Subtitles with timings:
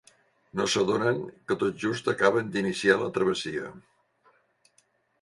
[0.59, 1.19] No s'adonen
[1.51, 3.73] que tot just acaben d'iniciar la travessia.